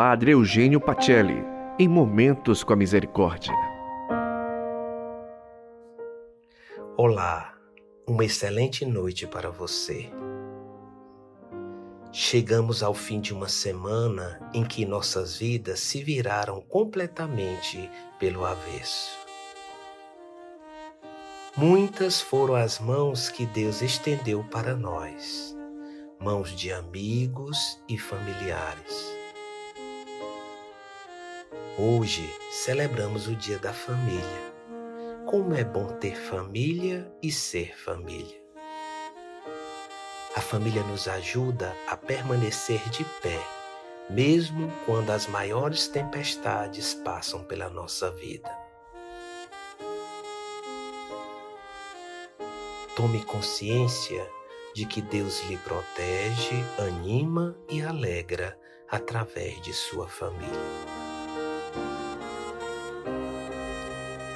[0.00, 1.42] Padre Eugênio Pacelli,
[1.76, 3.52] em Momentos com a Misericórdia.
[6.96, 7.52] Olá,
[8.06, 10.08] uma excelente noite para você.
[12.12, 17.90] Chegamos ao fim de uma semana em que nossas vidas se viraram completamente
[18.20, 19.10] pelo avesso.
[21.56, 25.56] Muitas foram as mãos que Deus estendeu para nós,
[26.20, 29.07] mãos de amigos e familiares.
[31.80, 34.52] Hoje celebramos o Dia da Família.
[35.24, 38.36] Como é bom ter família e ser família.
[40.34, 43.40] A família nos ajuda a permanecer de pé,
[44.10, 48.50] mesmo quando as maiores tempestades passam pela nossa vida.
[52.96, 54.28] Tome consciência
[54.74, 58.58] de que Deus lhe protege, anima e alegra
[58.90, 60.97] através de sua família.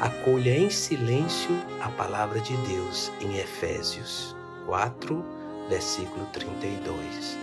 [0.00, 4.34] Acolha em silêncio a palavra de Deus em Efésios
[4.66, 5.24] 4,
[5.68, 7.36] versículo 32.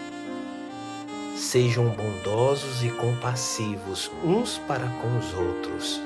[1.36, 6.02] Sejam bondosos e compassivos uns para com os outros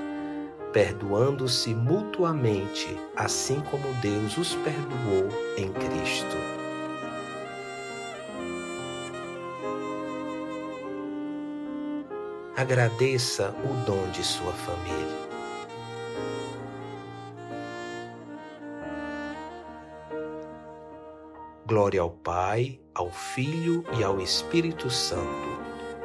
[0.72, 6.38] perdoando-se mutuamente, assim como Deus os perdoou em Cristo.
[12.56, 15.31] Agradeça o dom de sua família.
[21.72, 25.58] Glória ao Pai, ao Filho e ao Espírito Santo,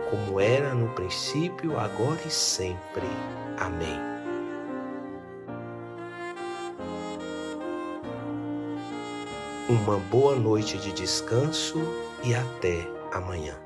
[0.08, 3.02] como era no princípio, agora e sempre.
[3.58, 3.98] Amém.
[9.68, 11.80] Uma boa noite de descanso
[12.22, 13.65] e até amanhã.